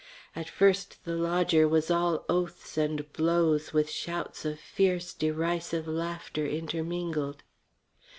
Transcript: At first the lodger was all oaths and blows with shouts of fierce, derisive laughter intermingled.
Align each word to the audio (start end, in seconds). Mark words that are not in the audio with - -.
At 0.35 0.49
first 0.49 1.05
the 1.05 1.15
lodger 1.15 1.67
was 1.67 1.91
all 1.91 2.25
oaths 2.27 2.75
and 2.75 3.13
blows 3.13 3.71
with 3.71 3.87
shouts 3.91 4.45
of 4.45 4.59
fierce, 4.59 5.13
derisive 5.13 5.87
laughter 5.87 6.47
intermingled. 6.47 7.43